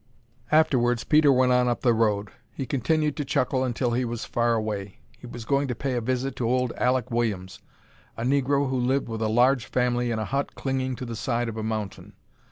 [0.51, 2.29] Afterwards Peter went on up the road.
[2.55, 4.97] He continued to chuckle until he was far away.
[5.19, 7.59] He was going to pay a visit to old Alek Williams,
[8.17, 11.47] a negro who lived with a large family in a hut clinging to the side
[11.49, 12.13] of a mountain.